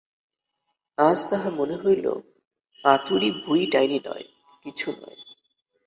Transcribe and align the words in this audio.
আজ 0.97 1.17
তাহার 1.29 1.53
মনে 1.53 1.75
হইল 1.75 2.05
আতুরী 2.83 3.29
বুড়ি 3.41 3.63
ডাইনি 3.71 3.99
নয়, 4.05 4.25
কিছু 4.65 4.87
নয়। 4.91 5.21